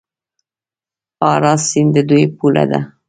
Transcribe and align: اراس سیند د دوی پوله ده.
اراس 1.31 1.61
سیند 1.69 1.91
د 1.95 1.97
دوی 2.09 2.23
پوله 2.37 2.63
ده. 2.71 2.79